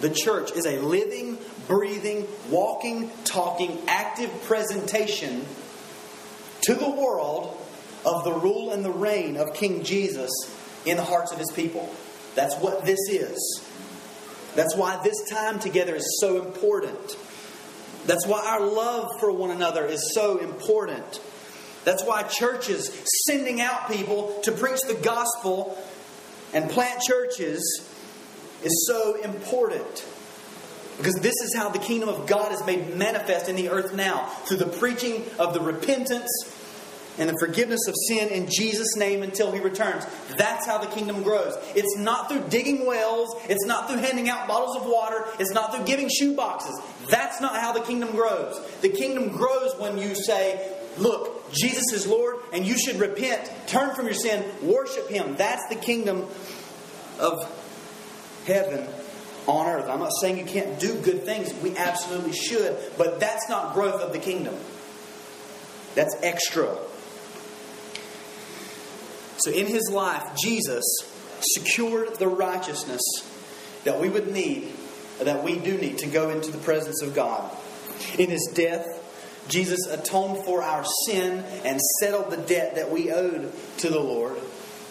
[0.00, 1.38] The church is a living,
[1.68, 5.44] breathing, walking, talking, active presentation
[6.62, 7.56] to the world
[8.04, 10.30] of the rule and the reign of King Jesus
[10.84, 11.92] in the hearts of his people.
[12.34, 13.62] That's what this is.
[14.54, 17.16] That's why this time together is so important.
[18.06, 21.20] That's why our love for one another is so important.
[21.84, 22.90] That's why churches
[23.26, 25.78] sending out people to preach the gospel
[26.52, 27.88] and plant churches
[28.62, 30.06] is so important.
[30.96, 34.26] Because this is how the kingdom of God is made manifest in the earth now
[34.46, 36.30] through the preaching of the repentance
[37.18, 40.06] and the forgiveness of sin in Jesus' name until He returns.
[40.36, 41.54] That's how the kingdom grows.
[41.74, 45.74] It's not through digging wells, it's not through handing out bottles of water, it's not
[45.74, 46.80] through giving shoe boxes.
[47.08, 48.60] That's not how the kingdom grows.
[48.80, 53.94] The kingdom grows when you say, Look, Jesus is Lord, and you should repent, turn
[53.94, 55.34] from your sin, worship Him.
[55.36, 56.26] That's the kingdom
[57.18, 57.50] of
[58.46, 58.86] heaven
[59.46, 59.88] on earth.
[59.88, 64.00] I'm not saying you can't do good things, we absolutely should, but that's not growth
[64.00, 64.54] of the kingdom.
[65.94, 66.76] That's extra.
[69.38, 70.84] So in his life, Jesus
[71.40, 73.02] secured the righteousness
[73.84, 74.72] that we would need,
[75.20, 77.50] that we do need to go into the presence of God.
[78.18, 78.86] In his death,
[79.48, 84.36] Jesus atoned for our sin and settled the debt that we owed to the Lord.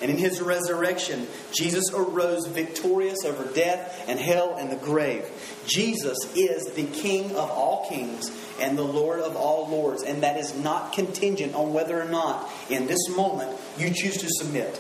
[0.04, 5.26] And in his resurrection, Jesus arose victorious over death and hell and the grave.
[5.66, 8.30] Jesus is the King of all kings
[8.60, 10.04] and the Lord of all lords.
[10.04, 14.28] And that is not contingent on whether or not in this moment you choose to
[14.30, 14.78] submit.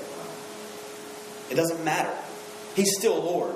[1.49, 2.13] It doesn't matter.
[2.75, 3.55] He's still Lord.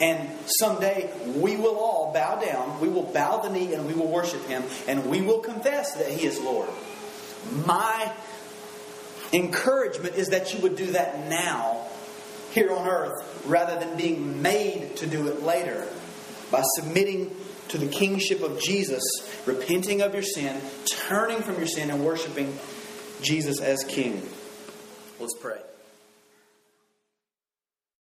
[0.00, 4.08] And someday we will all bow down, we will bow the knee, and we will
[4.08, 6.68] worship Him, and we will confess that He is Lord.
[7.64, 8.12] My
[9.32, 11.86] encouragement is that you would do that now,
[12.52, 15.86] here on earth, rather than being made to do it later
[16.50, 17.34] by submitting
[17.68, 19.02] to the kingship of Jesus,
[19.44, 22.56] repenting of your sin, turning from your sin, and worshiping
[23.22, 24.22] Jesus as King.
[25.18, 25.58] Let's pray.